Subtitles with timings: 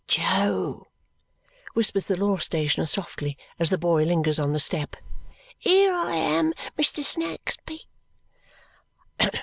[0.07, 0.87] "Jo,"
[1.73, 4.95] whispers the law stationer softly as the boy lingers on the step.
[5.59, 7.03] "Here I am, Mr.
[7.03, 7.81] Snagsby!"